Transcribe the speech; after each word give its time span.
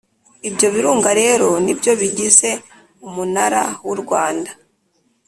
ibyo 0.49 0.67
birunga 0.75 1.09
rero 1.21 1.47
ni 1.63 1.73
byo 1.79 1.91
bigize 2.01 2.49
umunara 3.07 3.63
w'u 3.85 3.95
rwanda 4.01 4.51